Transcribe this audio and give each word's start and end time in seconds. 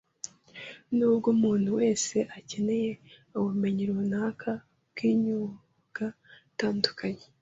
Nubwo 0.95 1.27
umuntu 1.35 1.69
wese 1.79 2.17
akeneye 2.37 2.91
ubumenyi 3.37 3.83
runaka 3.91 4.51
bw’imyuga 4.91 6.05
itandukanye 6.51 7.23